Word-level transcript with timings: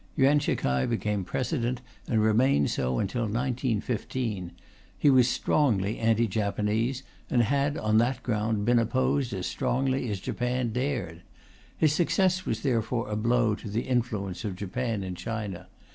Yuan 0.17 0.39
Shi 0.39 0.55
k'ai 0.55 0.87
became 0.89 1.23
President, 1.23 1.79
and 2.07 2.23
remained 2.23 2.71
so 2.71 2.97
until 2.97 3.25
1915. 3.25 4.51
He 4.97 5.09
was 5.11 5.29
strongly 5.29 5.99
anti 5.99 6.25
Japanese, 6.27 7.03
and 7.29 7.43
had, 7.43 7.77
on 7.77 7.99
that 7.99 8.23
ground, 8.23 8.65
been 8.65 8.79
opposed 8.79 9.31
as 9.31 9.45
strongly 9.45 10.09
as 10.09 10.19
Japan 10.19 10.69
dared. 10.73 11.21
His 11.77 11.93
success 11.93 12.47
was 12.47 12.61
therefore 12.63 13.09
a 13.09 13.15
blow 13.15 13.53
to 13.53 13.69
the 13.69 13.83
influence 13.83 14.43
of 14.43 14.55
Japan 14.55 15.03
in 15.03 15.13
China. 15.13 15.67